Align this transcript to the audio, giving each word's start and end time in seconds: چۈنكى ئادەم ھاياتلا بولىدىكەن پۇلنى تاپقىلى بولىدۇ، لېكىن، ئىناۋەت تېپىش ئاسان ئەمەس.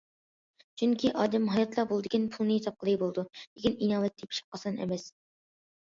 چۈنكى 0.81 1.11
ئادەم 1.23 1.45
ھاياتلا 1.57 1.85
بولىدىكەن 1.93 2.27
پۇلنى 2.37 2.57
تاپقىلى 2.69 2.99
بولىدۇ، 3.05 3.29
لېكىن، 3.45 3.79
ئىناۋەت 3.79 4.21
تېپىش 4.21 4.45
ئاسان 4.53 4.85
ئەمەس. 4.85 5.11